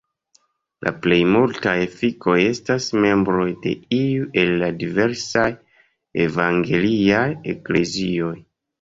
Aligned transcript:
La 0.85 0.93
plej 1.03 1.19
multaj 1.35 1.73
efikoj 1.81 2.37
estas 2.45 2.89
membroj 3.05 3.47
de 3.67 3.75
iu 3.99 4.27
el 4.47 4.57
la 4.65 4.73
diversaj 4.83 5.49
evangeliaj 6.29 7.25
eklezioj. 7.57 8.37